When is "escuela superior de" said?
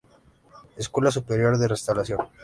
0.77-1.67